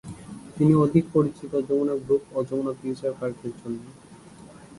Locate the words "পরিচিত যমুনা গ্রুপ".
1.13-2.23